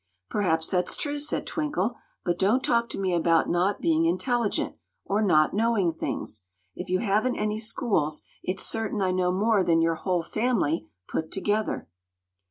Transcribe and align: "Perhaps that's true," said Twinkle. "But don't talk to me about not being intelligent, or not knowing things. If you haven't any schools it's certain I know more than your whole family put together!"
"Perhaps 0.31 0.71
that's 0.71 0.97
true," 0.97 1.19
said 1.19 1.45
Twinkle. 1.45 1.93
"But 2.25 2.39
don't 2.39 2.63
talk 2.63 2.89
to 2.89 2.99
me 2.99 3.13
about 3.13 3.47
not 3.49 3.79
being 3.81 4.05
intelligent, 4.05 4.73
or 5.05 5.21
not 5.21 5.53
knowing 5.53 5.91
things. 5.91 6.45
If 6.75 6.89
you 6.89 7.01
haven't 7.01 7.35
any 7.37 7.59
schools 7.59 8.23
it's 8.41 8.63
certain 8.65 8.99
I 8.99 9.11
know 9.11 9.31
more 9.31 9.63
than 9.63 9.79
your 9.79 9.93
whole 9.93 10.23
family 10.23 10.87
put 11.07 11.29
together!" 11.31 11.87